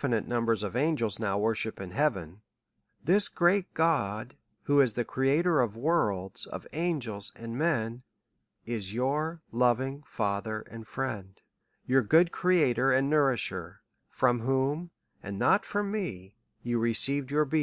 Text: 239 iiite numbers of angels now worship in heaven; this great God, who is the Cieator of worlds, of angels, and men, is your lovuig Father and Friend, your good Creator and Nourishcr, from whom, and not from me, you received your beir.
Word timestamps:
239 0.00 0.24
iiite 0.24 0.28
numbers 0.30 0.62
of 0.62 0.76
angels 0.76 1.20
now 1.20 1.36
worship 1.36 1.78
in 1.78 1.90
heaven; 1.90 2.40
this 3.04 3.28
great 3.28 3.74
God, 3.74 4.34
who 4.62 4.80
is 4.80 4.94
the 4.94 5.04
Cieator 5.04 5.62
of 5.62 5.76
worlds, 5.76 6.46
of 6.46 6.66
angels, 6.72 7.32
and 7.36 7.54
men, 7.58 8.02
is 8.64 8.94
your 8.94 9.42
lovuig 9.52 10.06
Father 10.06 10.62
and 10.70 10.86
Friend, 10.88 11.38
your 11.86 12.00
good 12.00 12.32
Creator 12.32 12.90
and 12.90 13.12
Nourishcr, 13.12 13.74
from 14.08 14.40
whom, 14.40 14.88
and 15.22 15.38
not 15.38 15.66
from 15.66 15.90
me, 15.92 16.34
you 16.62 16.78
received 16.78 17.30
your 17.30 17.44
beir. 17.44 17.58